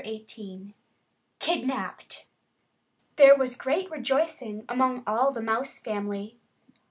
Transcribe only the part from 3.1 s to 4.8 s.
THERE was great rejoicing